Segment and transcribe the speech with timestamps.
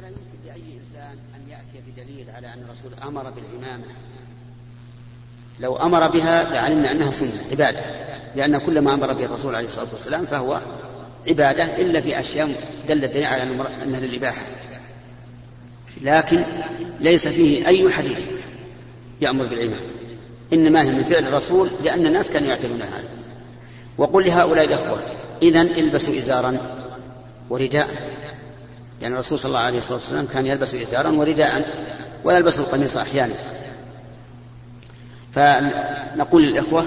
[0.00, 3.84] ولا يمكن لأي إنسان أن يأتي بدليل على أن الرسول أمر بالعمامة.
[5.60, 7.80] لو أمر بها لعلمنا أنها سنة عبادة.
[8.36, 10.60] لأن كل ما أمر به الرسول عليه الصلاة والسلام فهو
[11.28, 12.48] عبادة إلا في أشياء
[12.88, 13.42] دل الدليل على
[13.82, 14.42] أنها للإباحة.
[16.00, 16.44] لكن
[17.00, 18.28] ليس فيه أي حديث
[19.20, 19.82] يأمر بالعمامة.
[20.52, 23.08] إنما هي من فعل الرسول لأن الناس كانوا يعتبرون هذا.
[23.98, 25.02] وقل لهؤلاء الأخوة
[25.42, 26.58] إذا البسوا إزارا
[27.50, 27.88] ورداء.
[29.02, 31.66] يعني الرسول صلى الله عليه وسلم كان يلبس إزارا ورداء
[32.24, 33.34] ويلبس القميص أحيانا.
[35.32, 36.86] فنقول للإخوة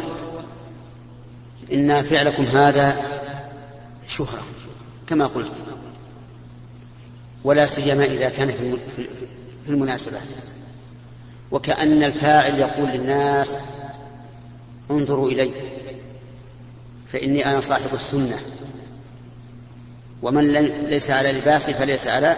[1.73, 2.95] إن فعلكم هذا
[4.07, 4.43] شهرة
[5.07, 5.63] كما قلت.
[7.43, 8.51] ولا سيما إذا كان
[8.95, 10.21] في المناسبات.
[11.51, 13.57] وكأن الفاعل يقول للناس
[14.91, 15.51] انظروا إلي
[17.07, 18.39] فإني أنا صاحب السنة.
[20.23, 20.51] ومن
[20.87, 22.35] ليس على لباسي فليس على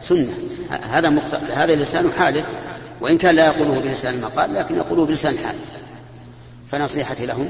[0.00, 0.34] سنة.
[0.70, 1.34] هذا مخت...
[1.34, 2.44] هذا لسان حاله
[3.00, 5.54] وإن كان لا يقوله بلسان المقال لكن يقوله بلسان حال
[6.70, 7.48] فنصيحتي لهم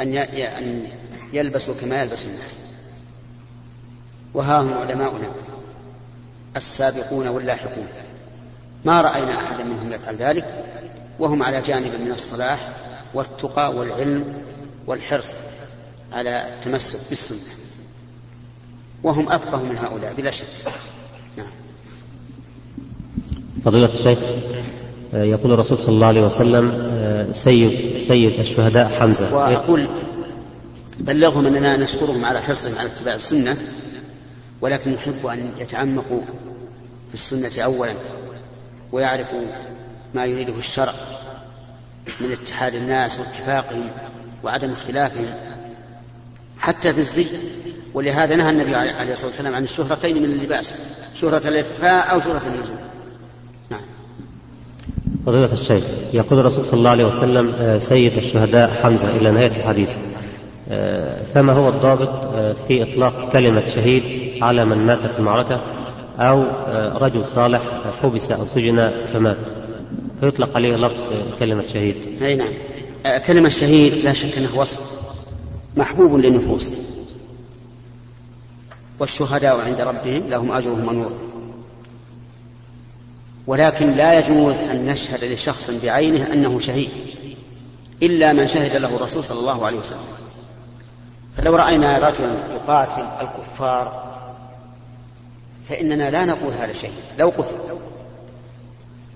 [0.00, 0.86] أن أن
[1.32, 2.60] يلبسوا كما يلبس الناس.
[4.34, 5.32] وها هم علماؤنا
[6.56, 7.88] السابقون واللاحقون.
[8.84, 10.64] ما رأينا أحدا منهم يفعل ذلك
[11.18, 12.68] وهم على جانب من الصلاح
[13.14, 14.34] والتقى والعلم
[14.86, 15.32] والحرص
[16.12, 17.59] على التمسك بالسنة.
[19.02, 20.46] وهم أفقه من هؤلاء بلا شك.
[21.36, 21.50] نعم.
[23.64, 24.18] فضيلة الشيخ
[25.12, 29.46] يقول الرسول صلى الله عليه وسلم سيد سيد الشهداء حمزة.
[29.46, 29.88] ويقول
[31.00, 33.56] بلغهم أننا نشكرهم على حرصهم على اتباع السنة
[34.60, 36.20] ولكن نحب أن يتعمقوا
[37.08, 37.94] في السنة أولا
[38.92, 39.42] ويعرفوا
[40.14, 40.92] ما يريده الشرع
[42.20, 43.88] من اتحاد الناس واتفاقهم
[44.44, 45.34] وعدم اختلافهم
[46.58, 47.26] حتى في الزي.
[47.94, 50.74] ولهذا نهى النبي عليه الصلاة والسلام عن الشهرتين من اللباس
[51.14, 52.76] شهرة الإخفاء أو شهرة النزول.
[53.70, 53.80] نعم.
[55.26, 59.90] فضيلة الشيخ يقول الرسول صلى الله عليه وسلم سيد الشهداء حمزة إلى نهاية الحديث.
[61.34, 62.26] فما هو الضابط
[62.68, 65.60] في إطلاق كلمة شهيد على من مات في المعركة؟
[66.18, 66.44] أو
[66.96, 67.62] رجل صالح
[68.02, 69.50] حبس أو سجن فمات.
[70.20, 72.22] فيطلق عليه لفظ كلمة شهيد.
[72.22, 72.48] أي نعم.
[73.26, 75.00] كلمة شهيد لا شك أنه وصف
[75.76, 76.72] محبوب للنفوس.
[79.00, 81.12] والشهداء عند ربهم لهم أجرهم ونور.
[83.46, 86.90] ولكن لا يجوز أن نشهد لشخص بعينه أنه شهيد
[88.02, 89.98] إلا من شهد له الرسول صلى الله عليه وسلم.
[91.36, 94.10] فلو رأينا رجلا يقاتل الكفار
[95.68, 97.56] فإننا لا نقول هذا شهيد لو قتل.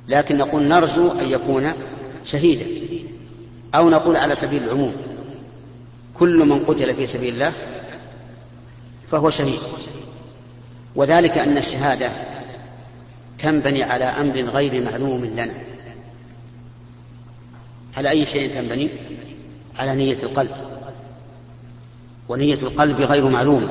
[0.09, 1.73] لكن نقول نرجو أن يكون
[2.25, 2.67] شهيدا
[3.75, 4.94] أو نقول على سبيل العموم.
[6.15, 7.53] كل من قتل في سبيل الله
[9.15, 9.61] فهو شهيد.
[10.97, 12.11] وذلك أن الشهادة
[13.39, 15.55] تنبني على أمر غير معلوم لنا.
[17.97, 18.89] على أي شيء تنبني؟
[19.79, 20.51] على نية القلب.
[22.29, 23.69] ونية القلب غير معلومة.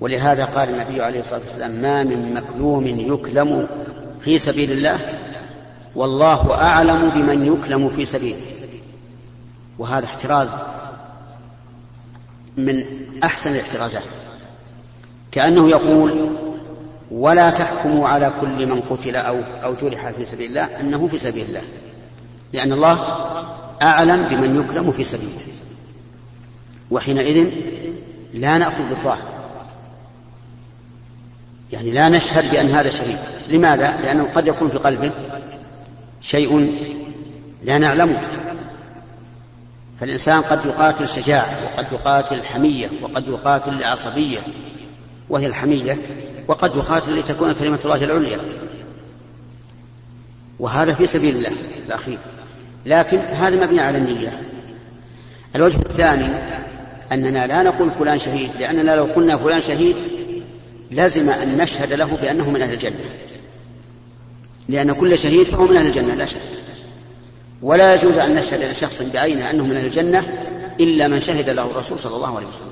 [0.00, 3.68] ولهذا قال النبي عليه الصلاة والسلام ما من مكلوم يكلم
[4.20, 5.00] في سبيل الله
[5.94, 8.40] والله أعلم بمن يكلم في سبيله.
[9.78, 10.48] وهذا احتراز
[12.56, 12.84] من
[13.24, 14.02] أحسن الاحترازات
[15.32, 16.36] كأنه يقول
[17.10, 20.80] ولا تحكموا على كل من قتل أو أو جرح في سبيل الله.
[20.80, 21.62] أنه في سبيل الله.
[22.52, 22.92] لأن الله
[23.82, 25.40] أعلم بمن يكرم في سبيله.
[26.90, 27.50] وحينئذ
[28.34, 29.34] لا نأخذ بالظاهر.
[31.72, 33.18] يعني لا نشهد بأن هذا شهيد.
[33.48, 35.10] لماذا؟ لأنه قد يكون في قلبه
[36.20, 36.74] شيء
[37.64, 38.20] لا نعلمه.
[40.00, 44.38] فالإنسان قد يقاتل شجاعة وقد يقاتل حمية وقد يقاتل عصبية
[45.28, 45.98] وهي الحمية
[46.48, 48.38] وقد يقاتل لتكون كلمة الله العليا.
[50.58, 51.52] وهذا في سبيل الله
[51.86, 52.18] الأخير.
[52.86, 54.40] لكن هذا مبني على النية.
[55.56, 56.28] الوجه الثاني
[57.12, 59.96] أننا لا نقول فلان شهيد لأننا لو قلنا فلان شهيد
[60.90, 63.04] لازم أن نشهد له بأنه من أهل الجنة.
[64.68, 66.40] لأن كل شهيد فهو من أهل الجنة لا شك.
[67.64, 70.24] ولا يجوز أن نشهد لشخص بعينه أنه من الجنة
[70.80, 72.68] إلا من شهد له الرسول صلى الله عليه وسلم.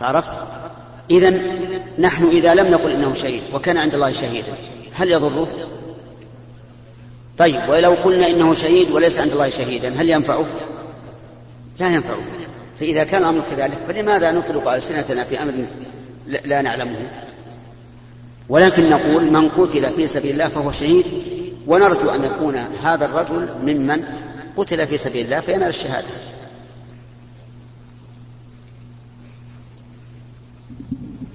[0.00, 0.30] فعرفت؟
[1.10, 1.40] إذا
[1.98, 4.52] نحن إذا لم نقل إنه شهيد وكان عند الله شهيدا
[4.94, 5.48] هل يضره؟
[7.38, 10.46] طيب ولو قلنا إنه شهيد وليس عند الله شهيدا هل ينفعه؟
[11.80, 12.22] لا ينفعه.
[12.80, 15.52] فإذا كان الأمر كذلك فلماذا نطلق ألسنتنا في أمر
[16.44, 16.96] لا نعلمه؟
[18.48, 21.04] ولكن نقول من قتل في سبيل الله فهو شهيد
[21.66, 24.04] ونرجو أن يكون هذا الرجل ممن
[24.56, 26.06] قتل في سبيل الله فينال الشهادة.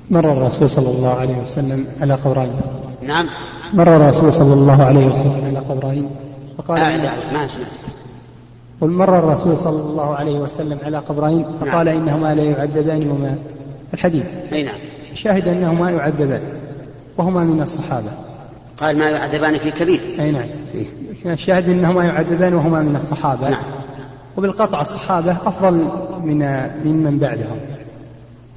[0.09, 2.61] مر الرسول صلى الله عليه وسلم على قبرين.
[3.01, 3.29] نعم.
[3.73, 6.09] مر الرسول صلى الله عليه وسلم على قبرين.
[6.57, 7.67] فقال أعد أعد ما سمعت.
[8.81, 11.97] قل مر الرسول صلى الله عليه وسلم على قبرين فقال نعم.
[11.97, 13.35] إنهما لا يعذبان وما
[13.93, 14.25] الحديث.
[14.53, 14.79] أي نعم.
[15.13, 16.41] شاهد أنهما يعذبان
[17.17, 18.30] وهما من الصحابة.
[18.81, 20.01] قال ما يعذبان في كبير.
[20.19, 20.49] أي نعم.
[20.75, 21.33] إيه.
[21.33, 23.49] الشاهد أنهما يعذبان وهما من الصحابة.
[23.49, 23.63] نعم.
[24.37, 25.73] وبالقطع الصحابة أفضل
[26.23, 27.59] من ممن بعدهم.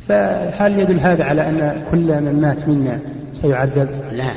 [0.08, 2.98] فهل يدل هذا على أن كل من مات منا
[3.34, 4.30] سيعذب؟ لا.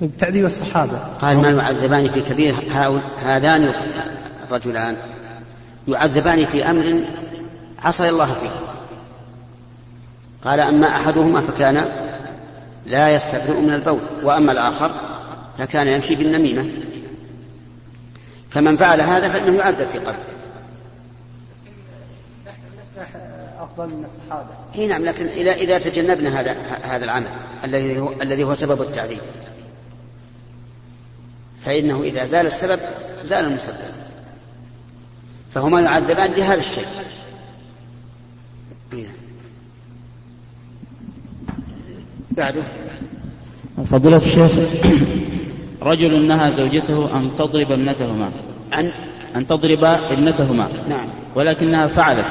[0.00, 0.98] طيب تعذيب الصحابة.
[0.98, 2.54] قال ما يعذبان في كبير
[3.24, 3.72] هذان
[4.48, 4.96] الرجلان
[5.88, 7.04] يعذبان في أمر
[7.84, 8.50] عصي الله فيه.
[10.44, 11.84] قال أما أحدهما فكان
[12.86, 14.00] لا يستبرئ من البول.
[14.22, 14.90] وأما الآخر
[15.58, 16.70] فكان يمشي بالنميمة.
[18.50, 20.32] فمن فعل هذا فإنه يعذب في قبره
[23.60, 27.30] أفضل من الصحابة نعم لكن اذا إذا تجنبنا هذا هذا العمل
[27.64, 29.20] الذي هو الذي هو سبب التعذيب.
[31.64, 32.80] فإنه إذا زال السبب
[33.22, 33.76] زال المسبب.
[35.54, 36.86] فهما يعذبان لهذا الشيء
[38.92, 39.12] إي نعم.
[42.36, 42.62] بعده.
[43.84, 44.50] فضيلة الشيخ
[45.82, 48.30] رجل نهى زوجته أن تضرب ابنتهما.
[48.78, 48.90] أن
[49.36, 50.68] أن تضرب ابنتهما.
[50.88, 51.08] نعم.
[51.34, 52.26] ولكنها فعلت.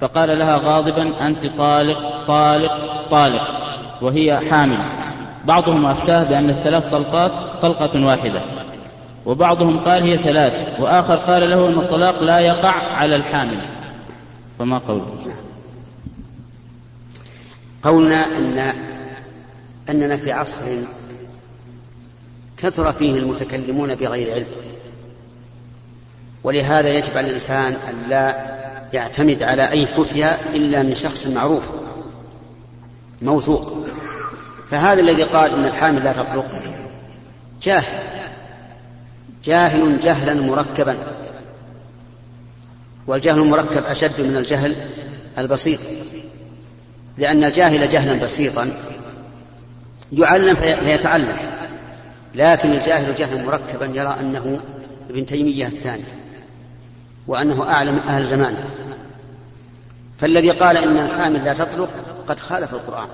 [0.00, 3.42] فقال لها غاضبا أنت طالق طالق طالق
[4.02, 4.78] وهي حامل.
[5.44, 7.32] بعضهم أفتاه بأن الثلاث طلقات
[7.62, 8.42] طلقة واحدة.
[9.26, 10.80] وبعضهم قال هي ثلاث.
[10.80, 13.60] وآخر قال له أن الطلاق لا يقع على الحامل.
[14.58, 15.16] فما قوله؟
[17.82, 18.72] قولنا أن
[19.90, 20.62] أننا في عصر
[22.56, 24.46] كثر فيه المتكلمون بغير علم.
[26.44, 28.58] ولهذا يجب على الإنسان أن لا
[28.92, 31.72] يعتمد على أي فتيا إلا من شخص معروف
[33.22, 33.86] موثوق.
[34.70, 36.62] فهذا الذي قال إن الحامل لا تطلق
[37.62, 38.02] جاهل.
[39.44, 40.96] جاهل جهلا مركبا.
[43.06, 44.76] والجهل المركب أشد من الجهل
[45.38, 45.80] البسيط
[47.18, 48.70] لأن الجاهل جهلا بسيطا
[50.12, 51.36] يعلم في- فيتعلم.
[52.34, 54.60] لكن الجاهل جهلا مركبا يرى أنه
[55.10, 56.04] ابن تيمية الثاني
[57.26, 58.64] وأنه أعلم أهل زمانه.
[60.18, 61.88] فالذي قال إن الحامل لا تطلق
[62.28, 63.08] قد خالف القرآن.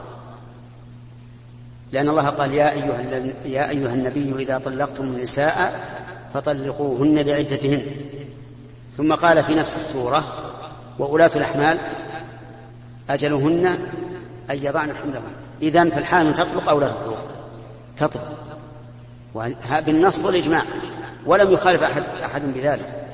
[1.92, 3.00] لأن الله قال يا أيها,
[3.44, 5.86] يا أيها النبي إذا طلقتم النساء
[6.34, 7.82] فطلقوهن لعدتهن
[8.96, 10.25] ثم قال في نفس السورة
[10.98, 11.78] وأولاة الأحمال
[13.10, 13.66] أجلهن
[14.50, 15.44] أن يضعن حملهن.
[15.62, 17.24] إذا فالحامل تطلق أو لا تطلق؟
[17.96, 18.38] تطلق.
[19.86, 20.62] بالنص والإجماع.
[21.26, 23.06] ولم يخالف أحد, أحد بذلك.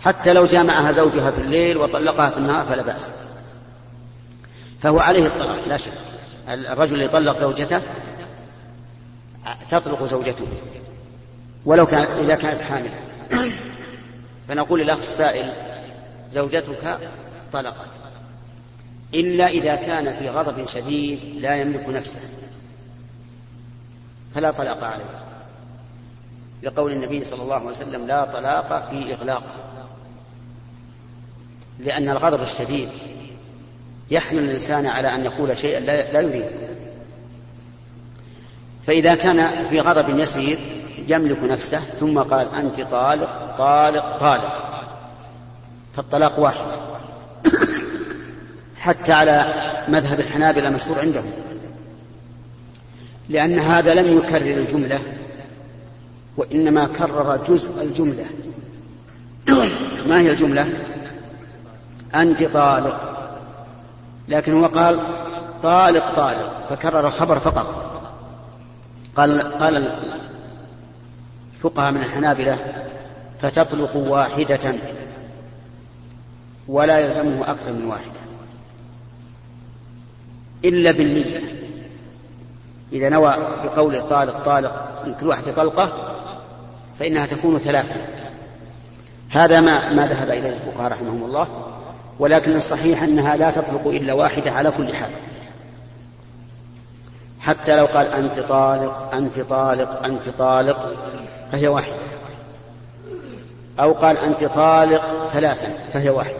[0.00, 3.12] حتى لو جامعها زوجها في الليل وطلقها في النهار فلا بأس.
[4.80, 5.92] فهو عليه الطلاق لا شك.
[6.48, 7.80] الرجل اللي طلق زوجته
[9.70, 10.46] تطلق زوجته.
[11.64, 12.94] ولو كان إذا كانت حاملة
[14.48, 15.52] فنقول للأخ السائل
[16.32, 16.98] زوجتك
[17.52, 17.88] طلقت.
[19.14, 22.20] إلا إذا كان في غضب شديد لا يملك نفسه.
[24.34, 25.24] فلا طلاق عليه.
[26.62, 29.44] لقول النبي صلى الله عليه وسلم لا طلاق في إغلاق.
[31.78, 32.88] لأن الغضب الشديد
[34.10, 36.46] يحمل الإنسان على أن يقول شيئا لا يريد.
[38.86, 40.58] فإذا كان في غضب يسير
[41.08, 44.70] يملك نفسه ثم قال أنت طالق طالق طالق.
[45.94, 46.66] فالطلاق واحد.
[48.84, 49.54] حتى على
[49.88, 51.32] مذهب الحنابلة مشهور عندهم.
[53.28, 55.00] لأن هذا لم يكرر الجملة
[56.36, 58.24] وإنما كرر جزء الجملة.
[60.08, 60.68] ما هي الجملة؟
[62.14, 63.28] أنت طالق
[64.28, 65.00] لكن هو قال
[65.62, 68.00] طالق طالق فكرر الخبر فقط.
[69.16, 69.92] قال قال
[71.56, 72.58] الفقهاء من الحنابلة
[73.42, 74.74] فتطلق واحدة
[76.68, 78.23] ولا يلزمه أكثر من واحدة.
[80.64, 81.40] إلا بالنية.
[82.92, 85.92] إذا نوى بقوله طالق طالق من كل واحدة طلقة
[86.98, 88.00] فإنها تكون ثلاثة.
[89.30, 91.48] هذا ما ما ذهب إليه الفقهاء رحمهم الله
[92.18, 95.10] ولكن الصحيح أنها لا تطلق إلا واحدة على كل حال.
[97.40, 100.94] حتى لو قال أنت طالق أنت طالق أنت طالق
[101.52, 101.96] فهي واحدة.
[103.80, 106.38] أو قال أنت طالق ثلاثا فهي واحدة.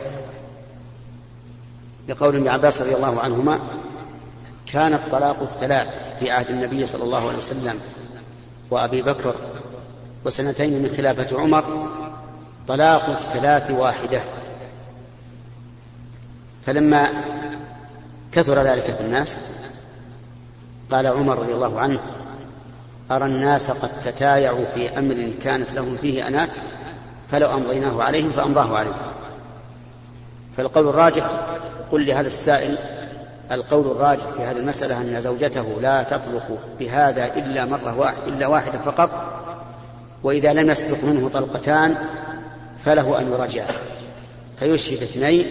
[2.08, 3.58] لقول ابن عباس رضي الله عنهما
[4.66, 7.80] كان الطلاق الثلاث في عهد النبي صلى الله عليه وسلم
[8.70, 9.34] وأبي بكر
[10.24, 11.88] وسنتين من خلافة عمر
[12.68, 14.22] طلاق الثلاث واحدة.
[16.66, 17.08] فلما
[18.32, 19.38] كثر ذلك في الناس
[20.90, 22.00] قال عمر رضي الله عنه
[23.10, 26.50] أرى الناس قد تتايعوا في أمر كانت لهم فيه أنات
[27.30, 28.94] فلو أمضيناه عليهم فأمضاه عليهم.
[30.56, 31.26] فالقول الراجح
[31.92, 32.78] قل لهذا السائل
[33.52, 38.78] القول الراجح في هذه المسألة أن زوجته لا تطلق بهذا إلا مرة واحدة إلا واحدة
[38.78, 39.10] فقط
[40.22, 41.94] وإذا لم يسبق منه طلقتان
[42.84, 43.74] فله أن يراجعها
[44.56, 45.46] فيشهد اثنين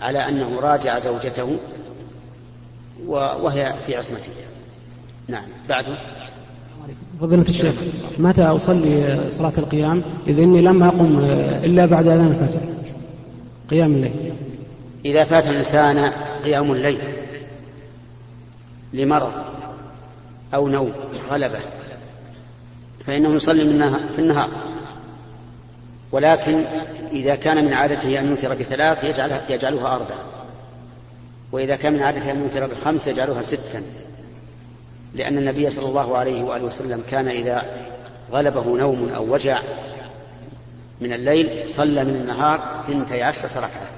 [0.00, 1.56] على أنه راجع زوجته
[3.06, 4.30] وهي في عصمته.
[5.28, 5.44] نعم.
[5.68, 5.98] بعده
[7.20, 7.74] فضيلة الشيخ
[8.18, 11.18] متى أصلي صلاة القيام؟ إذ إني لم أقم
[11.64, 12.60] إلا بعد أذان الفجر.
[13.70, 14.32] قيام الليل.
[15.04, 16.12] إذا فات الإنسان
[16.46, 16.98] قيام الليل
[18.92, 19.32] لمرض
[20.54, 20.92] أو نوم
[21.30, 21.58] غلبة
[23.06, 24.50] فإنه يصلي في النهار
[26.12, 26.64] ولكن
[27.12, 30.24] إذا كان من عادته أن يوتر بثلاث يجعلها يجعلها أربعة
[31.52, 33.82] وإذا كان من عادته أن يوتر بخمس يجعلها ستا.
[35.14, 37.62] لأن النبي صلى الله عليه وآله وسلم كان إذا
[38.32, 39.60] غلبه نوم أو وجع
[41.00, 43.90] من الليل صلى من النهار ثنتي عشرة ركعة.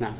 [0.00, 0.14] نعم.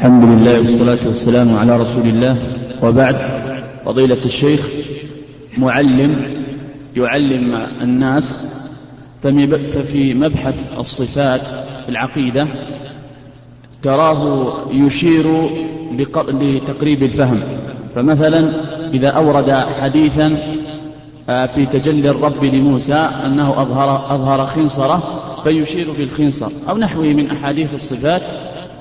[0.00, 2.36] الحمد لله والصلاة والسلام على رسول الله.
[2.82, 3.16] وبعد
[3.84, 4.68] فضيلة الشيخ
[5.58, 6.42] معلم
[6.96, 8.46] يعلم الناس
[9.22, 11.40] ففي مبحث الصفات
[11.82, 12.48] في العقيدة
[13.82, 15.50] تراه يشير
[16.32, 17.40] لتقريب الفهم.
[17.94, 18.50] فمثلا
[18.94, 20.38] إذا أورد حديثا
[21.28, 25.02] آه، في تجلي الرب لموسى أنه أظهر, أظهر خنصرة
[25.44, 28.22] فيشير بالخنصر أو نحوه من أحاديث الصفات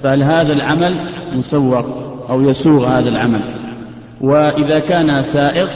[0.03, 1.85] فهل هذا العمل مسوغ
[2.29, 3.41] أو يسوغ هذا العمل؟
[4.21, 5.67] وإذا كان سائغ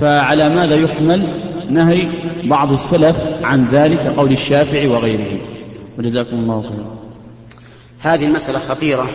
[0.00, 1.34] فعلى ماذا يحمل
[1.70, 2.08] نهي
[2.44, 5.40] بعض السلف عن ذلك قول الشافعي وغيره؟
[5.98, 6.96] وجزاكم الله خيرا.
[8.00, 9.08] هذه المسألة خطيرة.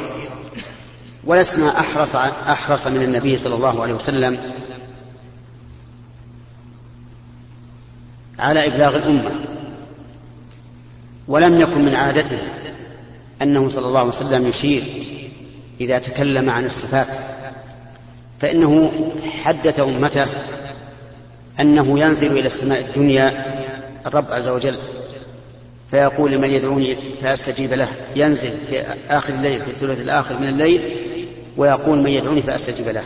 [1.25, 4.37] ولسنا أحرص أحرص من النبي صلى الله عليه وسلم
[8.39, 9.31] على إبلاغ الأمة
[11.27, 12.37] ولم يكن من عادته
[13.41, 14.83] أنه صلى الله عليه وسلم يشير
[15.81, 17.07] إذا تكلم عن الصفات
[18.39, 18.91] فإنه
[19.43, 20.27] حدث أمته
[21.59, 23.45] أنه ينزل إلى السماء الدنيا
[24.07, 24.77] الرب عز وجل
[25.91, 30.95] فيقول لمن يدعوني فأستجيب له ينزل في آخر الليل في الثلث الآخر من الليل
[31.57, 33.03] ويقول من يدعوني فأستجيب له.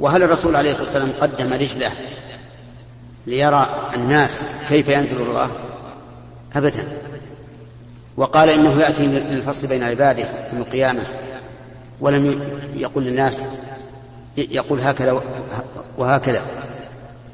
[0.00, 1.90] وهل الرسول عليه الصلاة والسلام قدم رجله
[3.26, 5.50] ليرى الناس كيف ينزل الله؟
[6.56, 6.84] أبدا.
[8.18, 10.22] وقال إنه يأتي للفصل بين عباده
[10.52, 11.02] يوم القيامة
[12.00, 12.40] ولم
[12.74, 13.44] يقل للناس
[14.36, 15.22] يقول هكذا
[15.98, 16.42] وهكذا.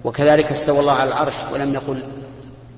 [0.05, 2.05] وكذلك استوى الله على العرش ولم يقل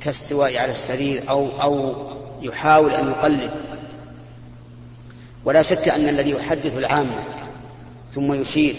[0.01, 1.95] كاستواء على السرير أو أو
[2.43, 3.51] يحاول أن يقلد.
[5.45, 7.17] ولا شك أن الذي يحدث العامة
[8.15, 8.75] ثم يشير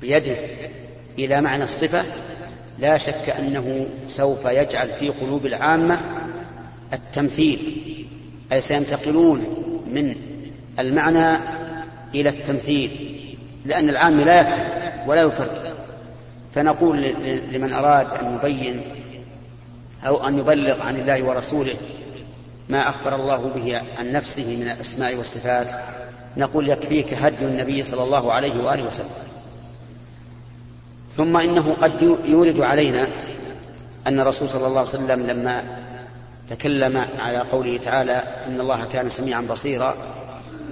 [0.00, 0.36] بيده
[1.18, 2.04] إلى معنى الصفة
[2.78, 6.00] لا شك أنه سوف يجعل في قلوب العامة
[6.92, 7.58] التمثيل
[8.52, 9.46] أي سينتقلون
[9.86, 10.16] من
[10.78, 11.38] المعنى
[12.14, 12.90] إلى التمثيل
[13.64, 15.74] لأن العام لا يفهم ولا يكرر.
[16.54, 17.02] فنقول
[17.52, 18.82] لمن أراد أن يبين
[20.06, 21.74] أو أن يبلغ عن الله ورسوله
[22.68, 25.70] ما أخبر الله به عن نفسه من الأسماء والصفات
[26.36, 29.10] نقول يكفيك هدي النبي صلى الله عليه وآله وسلم.
[31.16, 33.06] ثم إنه قد يورد علينا
[34.06, 35.64] أن الرسول صلى الله عليه وسلم لما
[36.52, 39.94] تكلم على قوله تعالى إن الله كان سميعا بصيرا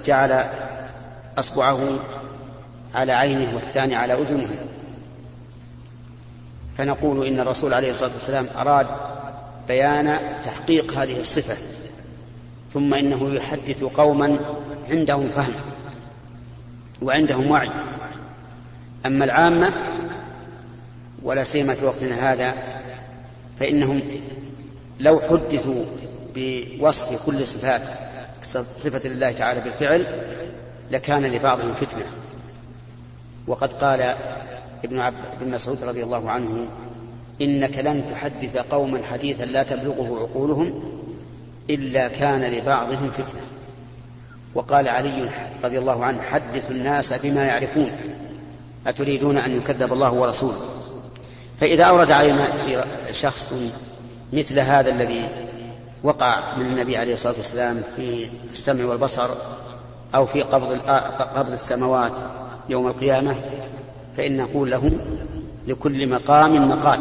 [0.05, 0.45] جعل
[1.39, 1.81] أصبعه
[2.95, 4.49] على عينه والثاني على أذنه.
[6.79, 8.87] فنقول إن الرسول عليه الصلاة والسلام أراد
[9.69, 11.57] بيان تحقيق هذه الصفة
[12.73, 14.39] ثم إنه يحدث قوما
[14.91, 15.55] عندهم فهم
[17.03, 17.71] وعندهم وعي.
[19.07, 19.73] أما العامة
[21.23, 22.55] ولا سيما في وقتنا هذا
[23.61, 24.01] فإنهم
[25.01, 25.85] لو حدثوا
[26.35, 27.89] بوصف كل صفات
[28.79, 30.07] صفة الله تعالى بالفعل
[30.91, 32.07] لكان لبعضهم فتنة.
[33.47, 34.15] وقد قال
[34.85, 36.67] ابن عب بن مسعود رضي الله عنه
[37.41, 40.83] إنك لن تحدث قوما حديثا لا تبلغه عقولهم
[41.71, 43.43] إلا كان لبعضهم فتنة.
[44.55, 45.29] وقال علي
[45.65, 47.91] رضي الله عنه حدثوا الناس بما يعرفون
[48.87, 50.59] أتريدون أن يكذب الله ورسوله؟
[51.61, 52.49] فإذا أورد علينا
[53.13, 53.55] شخص
[54.33, 55.29] مثل هذا الذي
[56.03, 59.31] وقع من النبي عليه الصلاة والسلام في السمع والبصر
[60.15, 60.81] أو في قبض
[61.37, 62.13] قبض السماوات
[62.69, 63.37] يوم القيامة
[64.17, 64.93] فإن نقول له
[65.67, 67.01] لكل مقام مقال.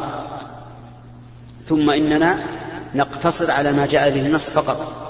[1.66, 2.40] ثم إننا
[2.96, 5.10] نقتصر على ما جاء به النص فقط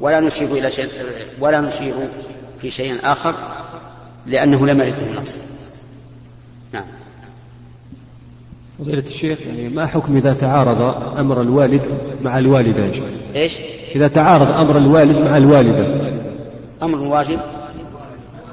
[0.00, 0.88] ولا نشير إلى شيء
[1.40, 1.94] ولا نشير
[2.60, 3.34] في شيء آخر
[4.26, 5.38] لأنه لم يرد النص.
[6.72, 6.84] نعم.
[8.78, 10.82] فضيلة الشيخ يعني ما حكم إذا تعارض
[11.18, 13.04] أمر الوالد مع الوالدة يا شيخ؟
[13.34, 13.58] إيش؟
[13.94, 16.12] إذا تعارض أمر الوالد مع الوالدة
[16.82, 17.40] أمر واجب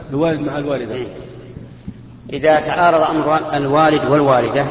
[0.10, 1.08] الوالد مع الوالدة إيه.
[2.34, 4.66] إذا تعارض أمر الوالد والوالدة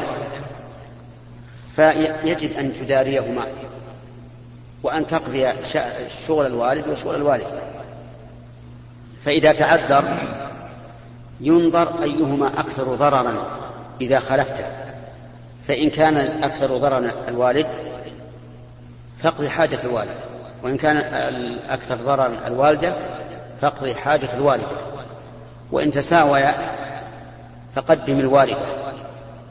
[1.75, 3.45] فيجب أن تداريهما
[4.83, 5.47] وأن تقضي
[6.27, 7.47] شغل الوالد وشغل الوالدة
[9.21, 10.03] فإذا تعذر
[11.41, 13.33] ينظر أيهما أكثر ضررا
[14.01, 14.84] إذا خلفته
[15.67, 17.67] فإن كان الأكثر ضررا الوالد
[19.23, 20.15] فاقضي حاجة الوالد
[20.63, 22.93] وإن كان الأكثر ضررا الوالدة
[23.61, 24.77] فاقضي حاجة الوالدة
[25.71, 26.53] وإن تساويا
[27.75, 28.65] فقدم الوالدة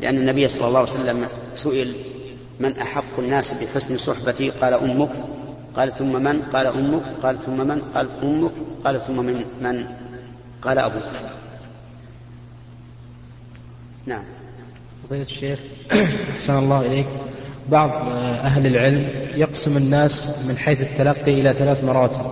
[0.00, 1.96] لأن النبي صلى الله عليه وسلم سئل
[2.60, 5.10] من أحق الناس بحسن صحبتي؟ قال أمك.
[5.76, 7.02] قال ثم من؟ قال أمك.
[7.22, 8.52] قال ثم من؟ قال أمك.
[8.84, 9.86] قال ثم من؟ من؟
[10.62, 11.02] قال أبوك.
[14.06, 14.24] نعم.
[15.08, 15.60] فضيلة الشيخ
[16.34, 17.06] أحسن الله إليك.
[17.68, 22.26] بعض أهل العلم يقسم الناس من حيث التلقي إلى ثلاث مراتب.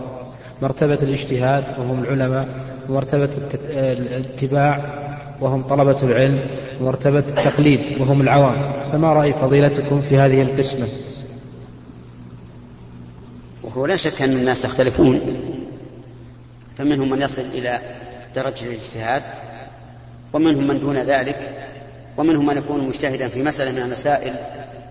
[0.63, 2.49] مرتبة الاجتهاد وهم العلماء
[2.89, 3.31] ومرتبة
[3.71, 5.03] الاتباع
[5.41, 6.47] وهم طلبة العلم
[6.81, 8.91] ومرتبة التقليد وهم العوام.
[8.93, 10.87] فما رأي فضيلتكم في هذه القسمة؟
[13.63, 15.21] وهو لا شك أن الناس يختلفون.
[16.79, 17.79] فمنهم من يصل إلى
[18.37, 19.23] درجة الاجتهاد
[20.33, 21.69] ومنهم من دون ذلك
[22.17, 24.35] ومنهم من يكون مجتهدا في مسألة من المسائل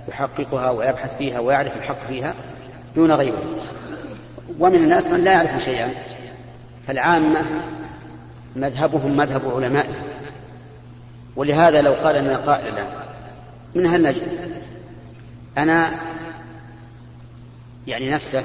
[0.08, 2.36] يحققها ويبحث فيها ويعرف الحق فيها
[2.96, 3.44] دون غيره.
[4.60, 5.94] ومن الناس من لا يعرف شيئا.
[6.88, 7.42] فالعامة
[8.56, 10.04] مذهبهم مذهب علمائهم
[11.36, 12.74] ولهذا لو قال لنا قائل
[13.75, 14.28] من هل نجد؟
[15.58, 15.92] أنا
[17.88, 18.44] يعني نفسه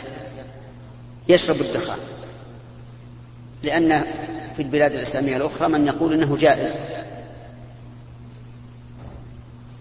[1.28, 1.98] يشرب الدخان.
[3.62, 4.04] لأن
[4.56, 6.74] في البلاد الإسلامية الأخرى من يقول إنه جائز.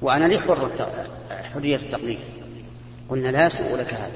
[0.05, 0.69] وأنا لي حر
[1.53, 2.19] حرية التقليد.
[3.09, 4.11] قلنا لا سوء لك هذا.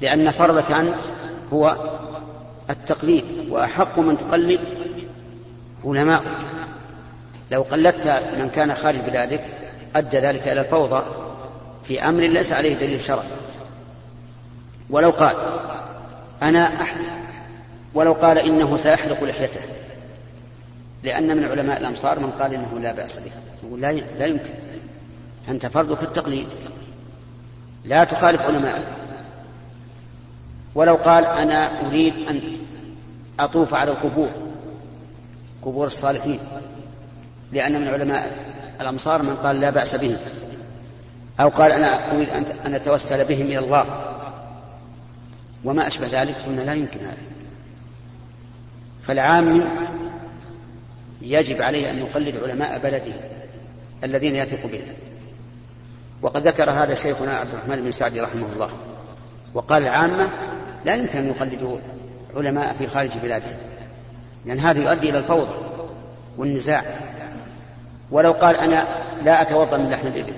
[0.00, 1.00] لأن فرضك أنت
[1.52, 1.76] هو
[2.70, 4.60] التقليد وأحق من تقلد
[5.84, 6.24] علماؤك
[7.50, 9.44] لو قلدت من كان خارج بلادك
[9.96, 11.02] أدى ذلك إلى الفوضى
[11.84, 13.26] في أمر ليس عليه دليل شرعي.
[14.90, 15.36] ولو قال
[16.42, 17.04] أنا أحلق
[17.94, 19.60] ولو قال إنه سيحلق لحيته.
[21.04, 23.30] لأن من علماء الأمصار من قال إنه لا بأس به.
[23.64, 24.54] يقول لا لا يمكن.
[25.48, 26.46] أنت فرضك التقليد.
[27.84, 28.86] لا تخالف علماءك
[30.74, 32.40] ولو قال أنا أريد أن
[33.40, 34.30] أطوف على القبور.
[35.62, 36.40] قبور الصالحين.
[37.52, 38.32] لأن من علماء
[38.80, 40.16] الأمصار من قال لا بأس به.
[41.40, 42.28] أو قال أنا أريد
[42.66, 43.84] أن أتوسل بهم إلى الله.
[45.64, 46.34] وما أشبه ذلك.
[46.46, 47.16] قلنا لا يمكن هذا.
[49.02, 49.68] فالعام
[51.22, 53.12] يجب عليه أن يقلد علماء بلده
[54.04, 54.86] الذين يثق بهم
[56.22, 58.70] وقد ذكر هذا شيخنا عبد الرحمن بن سعدي رحمه الله
[59.54, 60.28] وقال العامة
[60.84, 61.78] لا يمكن أن يقلدوا
[62.36, 63.56] علماء في خارج بلادهم
[64.46, 65.54] لأن هذا يؤدي إلى الفوضى
[66.36, 66.84] والنزاع.
[68.10, 68.86] ولو قال أنا
[69.24, 70.32] لا أتوضأ من لحم الإبل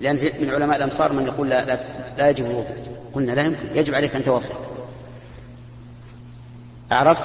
[0.00, 1.78] لأن من علماء الأمصار من يقول لا, لا,
[2.18, 2.76] لا يجب الوضوء.
[3.14, 4.46] قلنا لا يمكن يجب عليك أن توضأ.
[6.90, 7.24] عرفت؟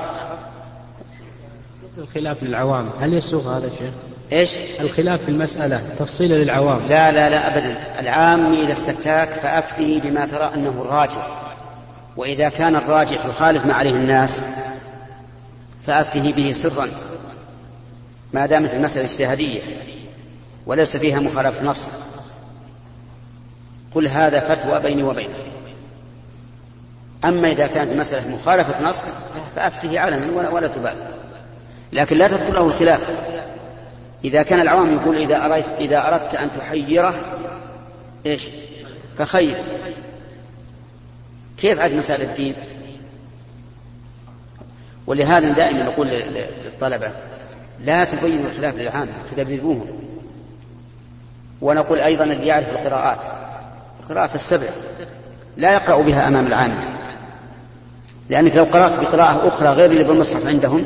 [1.97, 3.93] الخلاف للعوام هل يسوغ هذا شيخ؟
[4.34, 6.80] إيش؟ الخلاف في المسألة تفصيلا للعوام.
[6.80, 7.99] لا لا لا أبدا.
[7.99, 11.41] العام إذا استفتاك فأفتي بما ترى أنه الراجح.
[12.17, 14.43] وإذا كان الراجح يخالف ما عليه الناس
[15.84, 16.88] فأفته به سرا.
[18.34, 19.62] ما دامت المسألة اجتهادية
[20.65, 21.88] وليس فيها مخالفة نص.
[23.95, 25.45] قل هذا فتوى بيني وبينك.
[27.25, 29.10] أما إذا كانت المسألة مخالفة نص
[29.56, 30.95] فأفته علنا ولا, ولا تبال
[31.93, 33.01] لكن لا تذكر له الخلاف.
[34.23, 37.15] إذا كان العوام يقول إذا أردت, إذا أردت أن تحيره
[38.25, 38.47] إيش؟
[39.17, 39.56] فخير.
[41.58, 42.54] كيف عاد مسائل الدين؟
[45.08, 47.12] ولهذا دائما نقول للطلبة
[47.80, 49.88] لا تبينوا الخلاف للعامة تدبروهم
[51.62, 53.19] ونقول أيضا اللي يعرف القراءات
[54.04, 54.67] القراءات السبع
[55.58, 56.77] لا يقرأ بها أمام العامة.
[58.30, 60.86] لأنك لو قرأت بقراءة أخرى غير اللي بالمصحف عندهم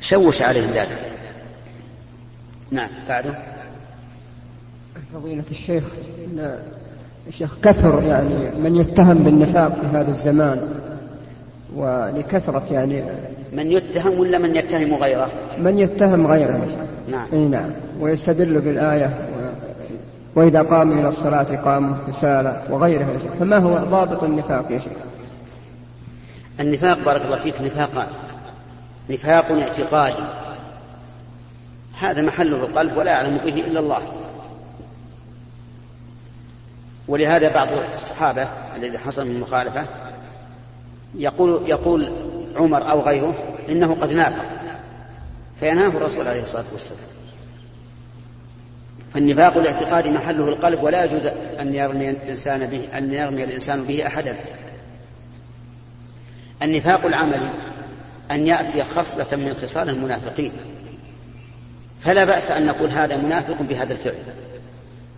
[0.00, 0.98] شوش عليهم ذلك.
[2.70, 3.34] نعم بعده.
[5.14, 5.84] فضيلة الشيخ
[7.28, 10.74] الشيخ كثر يعني من يتهم بالنفاق في هذا الزمان
[11.76, 13.04] ولكثرة يعني
[13.52, 16.66] من يتهم ولا من يتهم غيره؟ من يتهم غيره.
[17.10, 17.28] نعم.
[17.32, 17.70] إي نعم.
[18.00, 19.10] ويستدل بالآية
[20.34, 23.32] وإذا قاموا إلى الصلاة قاموا كسالى وغيرها يا شيخ.
[23.32, 24.92] فما هو ضابط النفاق يا شيخ؟
[26.60, 28.08] النفاق بارك الله فيك نفاقان.
[29.10, 30.24] نفاق اعتقادي.
[31.98, 34.02] هذا محله القلب ولا يعلم به إلا الله.
[37.08, 39.86] ولهذا بعض الصحابة الذي حصل من المخالفة
[41.14, 42.12] يقول يقول
[42.56, 43.34] عمر أو غيره
[43.68, 44.44] إنه قد نافق
[45.60, 47.00] فينهاه الرسول عليه الصلاة والسلام.
[49.14, 51.26] فالنفاق الاعتقادي محله القلب ولا يجوز
[51.60, 54.36] أن يرمي الإنسان به أن يرمي الإنسان به أحدا.
[56.62, 57.48] النفاق العملي
[58.34, 60.52] أن يأتي خصلة من خصال المنافقين.
[62.00, 64.14] فلا بأس أن نقول هذا منافق بهذا الفعل.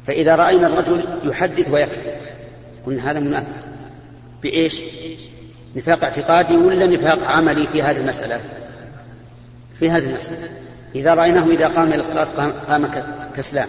[0.07, 2.13] فإذا رأينا الرجل يحدث ويكذب
[2.87, 3.69] قلنا هذا منافق.
[4.43, 4.81] بإيش؟
[5.77, 8.41] نفاق اعتقادي ولا نفاق عملي في هذه المسألة؟
[9.79, 10.49] في هذه المسألة.
[10.95, 12.27] إذا رأيناه إذا قام إلى الصلاة
[12.69, 12.91] قام
[13.37, 13.69] كسلان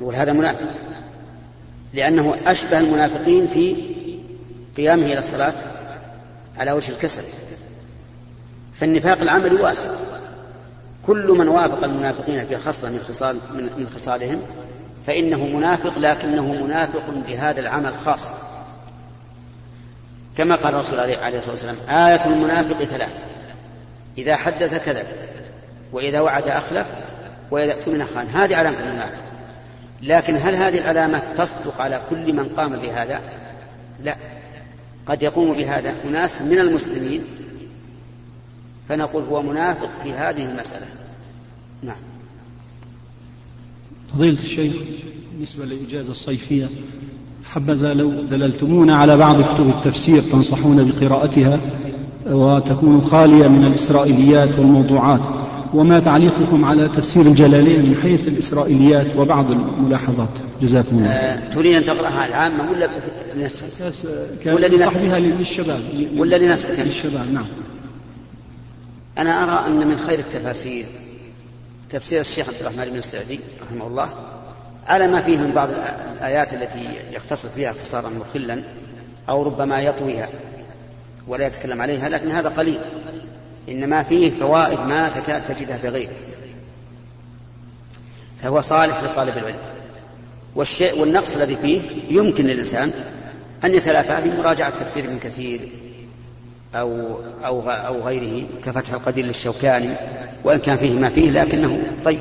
[0.00, 0.70] نقول هذا منافق.
[1.94, 3.76] لأنه أشبه المنافقين في
[4.76, 5.54] قيامه إلى الصلاة
[6.58, 7.22] على وجه الكسل.
[8.80, 9.90] فالنفاق العملي واسع.
[11.06, 14.42] كل من وافق المنافقين في خصلة من خصال من خصالهم
[15.06, 18.32] فإنه منافق لكنه منافق بهذا العمل خاص.
[20.38, 23.22] كما قال الرسول عليه الصلاة والسلام آية المنافق ثلاث.
[24.18, 25.06] إذا حدث كذب
[25.92, 26.86] وإذا وعد أخلف
[27.50, 29.18] وإذا اؤتمن خان هذه علامة المنافق.
[30.02, 33.20] لكن هل هذه العلامة تصدق على كل من قام بهذا؟
[34.04, 34.16] لا.
[35.06, 37.24] قد يقوم بهذا أناس من المسلمين
[38.90, 40.86] فنقول هو منافق في هذه المسألة.
[41.82, 41.96] نعم.
[44.14, 44.74] فضيلة الشيخ
[45.32, 46.68] بالنسبة للإجازة الصيفية
[47.44, 51.60] حبذا لو دللتمونا على بعض كتب التفسير تنصحون بقراءتها
[52.26, 55.20] وتكون خالية من الإسرائيليات والموضوعات.
[55.74, 61.84] وما تعليقكم على تفسير الجلالين من حيث الإسرائيليات وبعض الملاحظات؟ جزاكم الله آه، تريد أن
[61.84, 62.88] تقرأها العامة ولا
[63.36, 64.06] لنفسك؟ أساس
[64.44, 65.80] كان ولا لنفسك؟ بها للشباب
[66.16, 67.44] ولا لنفسك؟ للشباب نعم.
[69.18, 70.86] أنا أرى أن من خير التفاسير
[71.90, 74.10] تفسير الشيخ عبد الرحمن بن السعدي رحمه الله
[74.86, 75.68] على ما فيه من بعض
[76.16, 78.62] الآيات التي يختصر فيها اختصارا مخلا
[79.28, 80.28] أو ربما يطويها
[81.28, 82.78] ولا يتكلم عليها لكن هذا قليل.
[83.68, 86.12] إنما فيه فوائد ما تكاد تجدها في غيره.
[88.42, 89.58] فهو صالح لطالب العلم.
[90.54, 92.92] والشيء والنقص الذي فيه يمكن للإنسان
[93.64, 95.60] أن يتلافى بمراجعة تفسير ابن كثير
[96.74, 99.96] أو أو أو غيره كفتح القدير للشوكاني
[100.44, 102.20] وإن كان فيه ما فيه لكنه طيب.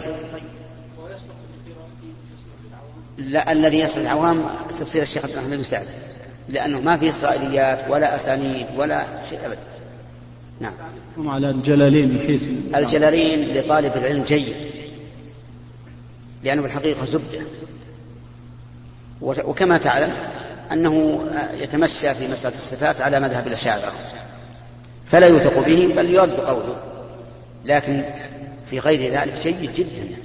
[3.17, 4.45] لا الذي يصل العوام
[4.79, 5.87] تفسير الشيخ عبد الرحمن بن سعد
[6.49, 9.59] لأنه ما فيه إسرائيليات ولا أسانيد ولا شيء أبدا.
[10.59, 10.73] نعم.
[11.15, 14.55] ثم على الجلالين من حيث الجلالين لطالب العلم جيد
[16.43, 17.39] لأنه بالحقيقة زبدة
[19.21, 20.13] وكما تعلم
[20.71, 21.25] أنه
[21.61, 23.93] يتمشى في مسألة الصفات على مذهب الأشاعرة
[25.11, 26.75] فلا يوثق به بل يرد قوله.
[27.65, 28.03] لكن
[28.69, 30.17] في غير ذلك جيد جدا.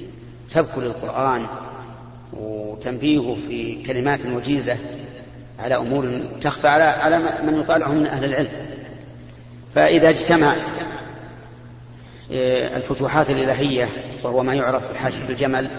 [0.46, 1.46] سبك للقرآن
[2.32, 4.76] وتنبيهه في كلمات وجيزة
[5.58, 8.48] على أمور تخفى على على من يطالعه من أهل العلم.
[9.74, 10.54] فإذا اجتمع
[12.32, 13.88] آه، الفتوحات الإلهية
[14.22, 15.70] وهو ما يعرف بحاشية الجمل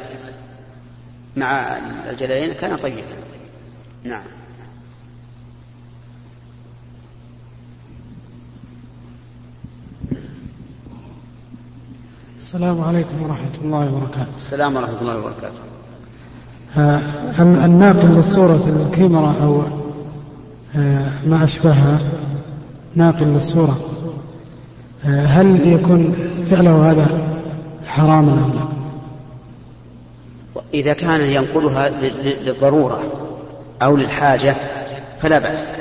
[1.36, 1.78] مع
[2.10, 3.02] الجلالين كان طيبا.
[4.04, 4.24] نعم.
[12.56, 14.28] السلام عليكم ورحمة الله وبركاته.
[14.36, 15.60] السلام ورحمة الله وبركاته.
[16.78, 17.02] آه،
[17.66, 19.64] الناقل للصورة الكاميرا أو
[20.76, 22.00] آه، ما أشبهها.
[22.96, 23.80] ناقل للصورة.
[25.06, 26.16] آه، هل يكون
[26.50, 27.08] فعله هذا
[27.86, 28.66] حراما أم لا؟
[30.74, 31.90] إذا كان ينقلها
[32.24, 33.00] للضرورة
[33.82, 34.56] أو للحاجة
[35.20, 35.72] فلا بأس.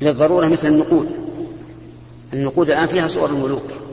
[0.00, 1.06] للضرورة مثل النقود.
[2.34, 3.87] النقود الآن فيها صور الملوك.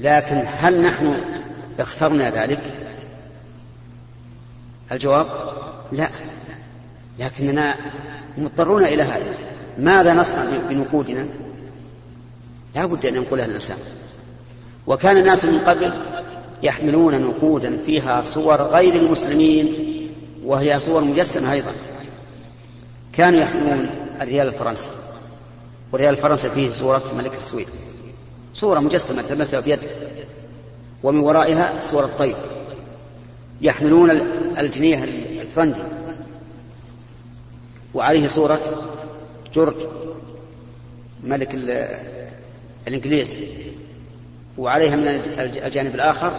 [0.00, 1.20] لكن هل نحن
[1.78, 2.60] اخترنا ذلك؟
[4.92, 5.26] الجواب
[5.92, 6.08] لا.
[7.18, 7.74] لكننا
[8.38, 9.34] مضطرون إلى هذا.
[9.78, 11.26] ماذا نصنع بنقودنا؟
[12.74, 13.78] لا بد أن ينقلها الإنسان.
[14.86, 15.92] وكان الناس من قبل
[16.62, 19.74] يحملون نقودا فيها صور غير المسلمين
[20.44, 21.72] وهي صور مجسمة أيضا.
[23.12, 23.88] كانوا يحملون
[24.20, 24.90] الريال الفرنسي
[25.92, 27.68] والريال الفرنسي فيه صورة ملك السويد.
[28.56, 29.88] صورة مجسمة تلمسها بيده
[31.02, 32.36] ومن ورائها صورة طير
[33.60, 34.10] يحملون
[34.58, 35.04] الجنيه
[35.42, 35.80] الفرنجي.
[37.94, 38.60] وعليه صورة
[39.54, 39.74] جورج
[41.22, 41.54] ملك
[42.86, 43.36] الإنجليز.
[44.58, 45.06] وعليها من
[45.38, 46.32] الجانب الآخر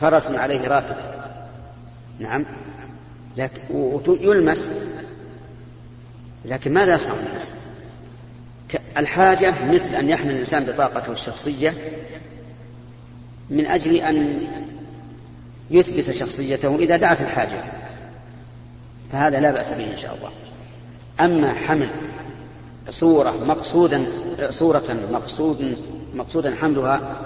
[0.00, 0.96] فرس عليه راكب.
[2.18, 2.46] نعم.
[3.36, 3.60] لكن
[4.06, 4.70] يلمس.
[6.44, 7.54] لكن ماذا يصنع الناس
[8.96, 11.74] الحاجة مثل أن يحمل الإنسان بطاقته الشخصية
[13.50, 14.46] من أجل أن
[15.70, 17.64] يثبت شخصيته إذا في الحاجة.
[19.12, 20.30] فهذا لا بأس به إن شاء الله.
[21.20, 21.88] أما حمل
[22.90, 24.06] صورة مقصودا
[24.50, 25.76] صورة مقصود
[26.14, 27.22] مقصودا حملها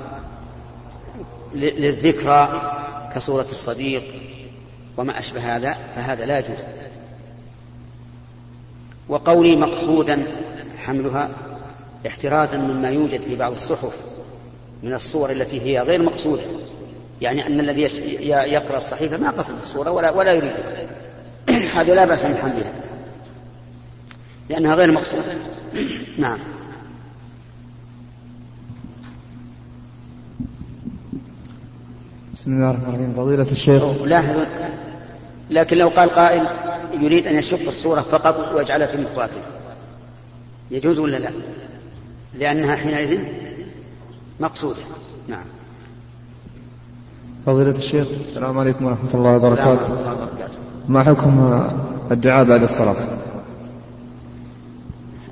[1.55, 2.73] للذكرى
[3.15, 4.03] كصورة الصديق
[4.97, 6.65] وما أشبه هذا فهذا لا يجوز.
[9.09, 10.27] وقولي مقصودا
[10.81, 11.31] حملها
[12.07, 13.95] احترازا مما يوجد في بعض الصحف
[14.83, 16.43] من الصور التي هي غير مقصودة.
[17.21, 17.83] يعني أن الذي
[18.29, 20.87] يقرأ الصحيفة ما قصد الصورة ولا, ولا يريدها
[21.77, 22.73] هذه لا بأس من حملها.
[24.49, 25.23] لأنها غير مقصودة.
[26.19, 26.39] نعم.
[32.35, 33.15] بسم الله الرحمن الرحيم.
[33.17, 33.85] فضيلة الشيخ.
[33.85, 34.45] لاحظوا
[35.51, 36.47] لكن لو قال قائل
[37.01, 39.41] يريد أن يشق الصورة فقط ويجعلها في مخواته
[40.71, 41.31] يجوز ولا لا؟
[42.35, 43.21] لأنها حينئذ
[44.41, 44.81] مقصودة.
[45.29, 45.45] نعم.
[47.47, 49.89] فضيلة الشيخ السلام عليكم ورحمة الله وبركاته.
[50.89, 51.63] ما حكم
[52.11, 52.97] الدعاء بعد الصلاة؟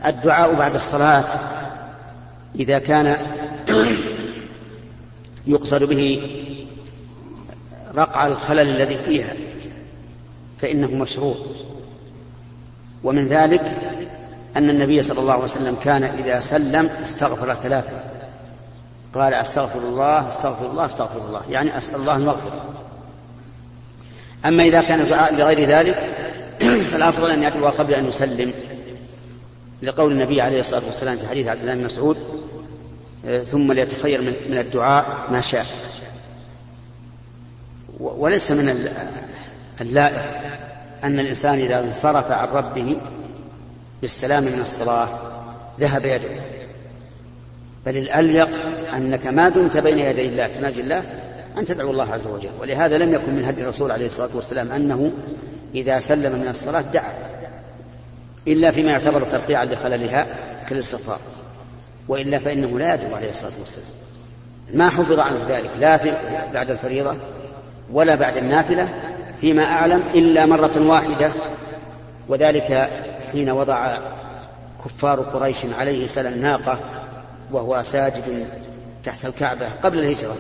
[0.06, 1.26] الدعاء بعد الصلاة
[2.54, 3.16] إذا كان
[5.46, 6.22] يقصد به
[7.94, 9.34] رقع الخلل الذي فيها
[10.58, 11.36] فإنه مشروع.
[13.04, 13.76] ومن ذلك
[14.56, 18.00] أن النبي صلى الله عليه وسلم كان إذا سلم استغفر ثلاثة.
[19.14, 21.40] قال أستغفر الله أستغفر الله أستغفر الله.
[21.50, 22.64] يعني أسأل الله المغفرة.
[24.46, 25.98] أما إذا كان الدعاء لغير ذلك
[26.90, 28.52] فالأفضل أن يدعو قبل أن يسلم.
[29.82, 32.16] لقول النبي عليه الصلاة والسلام في حديث عبد الله بن مسعود
[33.46, 35.66] ثم ليتخير من الدعاء ما شاء.
[38.00, 38.88] وليس من
[39.80, 40.48] اللائق
[41.04, 42.96] أن الإنسان إذا انصرف عن ربه
[44.00, 45.08] بالسلام من الصلاة
[45.80, 46.34] ذهب يدعو
[47.86, 48.48] بل الأليق
[48.94, 51.02] أنك ما دمت بين يدي الله تناجي الله
[51.58, 52.50] أن تدعو الله عز وجل.
[52.60, 55.12] ولهذا لم يكن من هدي الرسول عليه الصلاة والسلام أنه
[55.74, 57.12] إذا سلم من الصلاة دعا
[58.48, 60.26] إلا فيما يعتبر ترقيعا لخللها
[60.68, 61.18] كالاستغفار
[62.08, 63.88] وإلا فإنه لا يدعو عليه الصلاة والسلام.
[64.74, 66.12] ما حفظ عنه ذلك لا في
[66.54, 67.16] بعد الفريضة
[67.92, 68.88] ولا بعد النافلة
[69.40, 71.32] فيما أعلم إلا مرة واحدة
[72.28, 72.90] وذلك
[73.32, 73.98] حين وضع
[74.84, 76.78] كفار قريش عليه سل الناقة
[77.52, 78.46] وهو ساجد
[79.04, 80.36] تحت الكعبة قبل الهجرة.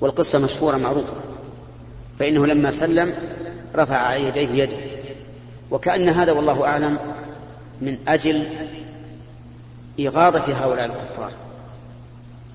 [0.00, 1.12] والقصة مشهورة معروفة.
[2.18, 3.14] فإنه لما سلم
[3.76, 4.76] رفع يديه يده.
[5.70, 6.98] وكأن هذا والله أعلم
[7.80, 8.46] من أجل
[10.00, 11.32] إغاظة هؤلاء الكفار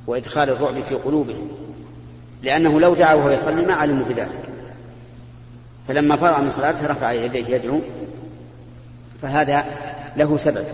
[0.07, 1.47] وإدخال الرعب في قلوبهم.
[2.43, 4.52] لأنه لو دعا وهو يصلي ما علموا بذلك.
[5.87, 7.79] فلما فرغ من صلاته رفع يديه يدعو
[9.21, 9.65] فهذا
[10.17, 10.65] له سبب.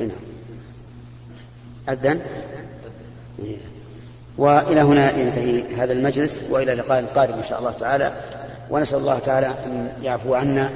[0.00, 0.14] هنا.
[1.88, 2.20] أذن.
[4.38, 8.12] وإلى هنا ينتهي هذا المجلس وإلى لقاء قادم إن شاء الله تعالى.
[8.70, 10.70] ونسأل الله تعالى أن يعفو عنا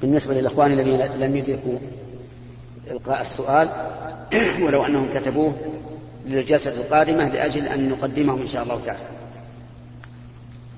[0.00, 1.78] بالنسبة للإخوان الذين لم يدركوا
[2.90, 3.68] إلقاء السؤال.
[4.64, 5.54] ولو أنهم كتبوه
[6.26, 9.21] للجلسة القادمة لأجل أن نقدمهم إن شاء الله تعالى.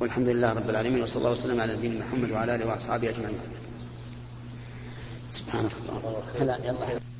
[0.01, 3.39] والحمد لله رب العالمين وصلى الله وسلم على نبينا محمد وعلى آله وأصحابه أجمعين.
[5.33, 7.14] سبحانك اللهم.